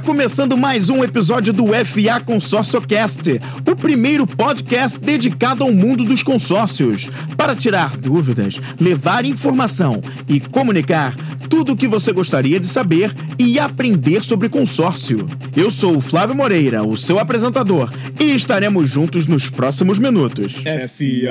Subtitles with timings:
[0.00, 3.38] Está começando mais um episódio do FA Consórcio Cast,
[3.70, 11.14] o primeiro podcast dedicado ao mundo dos consórcios, para tirar dúvidas, levar informação e comunicar
[11.50, 15.28] tudo o que você gostaria de saber e aprender sobre consórcio.
[15.54, 20.54] Eu sou o Flávio Moreira, o seu apresentador, e estaremos juntos nos próximos minutos.
[20.54, 21.28] FA.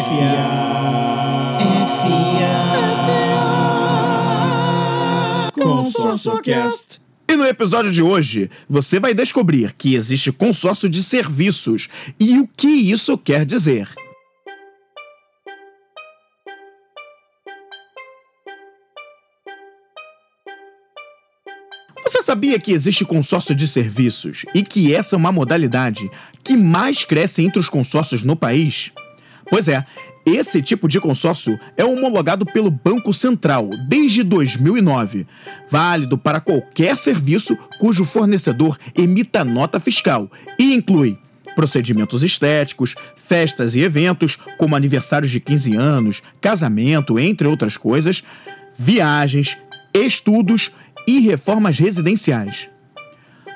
[0.00, 0.72] FA.
[5.52, 7.01] Consórcio Cast.
[7.32, 11.88] E no episódio de hoje, você vai descobrir que existe consórcio de serviços
[12.20, 13.88] e o que isso quer dizer.
[22.04, 26.10] Você sabia que existe consórcio de serviços e que essa é uma modalidade
[26.44, 28.92] que mais cresce entre os consórcios no país?
[29.48, 29.86] Pois é,
[30.24, 35.26] esse tipo de consórcio é homologado pelo Banco Central desde 2009,
[35.68, 41.18] válido para qualquer serviço cujo fornecedor emita nota fiscal e inclui
[41.54, 48.24] procedimentos estéticos, festas e eventos, como aniversários de 15 anos, casamento, entre outras coisas,
[48.78, 49.58] viagens,
[49.92, 50.70] estudos
[51.06, 52.71] e reformas residenciais.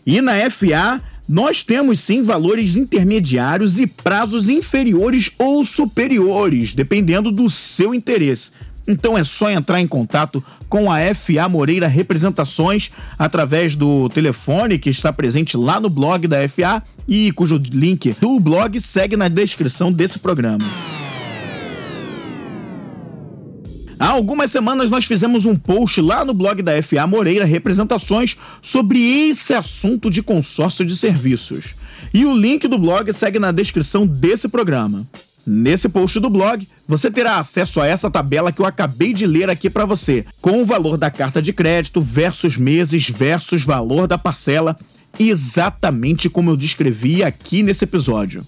[0.05, 7.49] E na FA, nós temos sim valores intermediários e prazos inferiores ou superiores, dependendo do
[7.49, 8.51] seu interesse.
[8.89, 12.89] Então é só entrar em contato com a FA Moreira Representações
[13.19, 18.39] através do telefone que está presente lá no blog da FA e cujo link do
[18.39, 20.65] blog segue na descrição desse programa.
[23.99, 28.99] Há algumas semanas nós fizemos um post lá no blog da FA Moreira Representações sobre
[29.29, 31.75] esse assunto de consórcio de serviços.
[32.11, 35.05] E o link do blog segue na descrição desse programa.
[35.51, 39.49] Nesse post do blog, você terá acesso a essa tabela que eu acabei de ler
[39.49, 44.15] aqui para você, com o valor da carta de crédito versus meses versus valor da
[44.15, 44.77] parcela,
[45.17, 48.45] exatamente como eu descrevi aqui nesse episódio.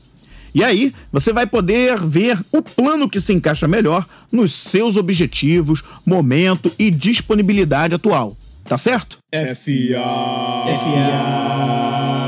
[0.54, 5.84] E aí, você vai poder ver o plano que se encaixa melhor nos seus objetivos,
[6.06, 8.38] momento e disponibilidade atual.
[8.64, 9.18] Tá certo?
[9.32, 9.98] FA.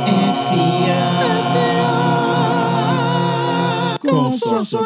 [0.09, 1.22] Consórcio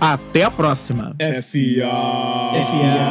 [0.00, 1.16] Até a próxima.
[1.18, 1.86] FA.
[2.62, 3.06] FA.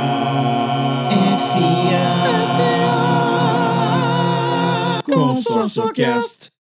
[5.04, 6.55] Consórcio Cast.